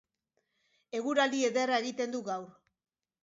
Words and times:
Eguraldi 0.99 1.43
ederra 1.51 1.77
egiten 1.83 2.15
du 2.17 2.23
gaur. 2.31 2.49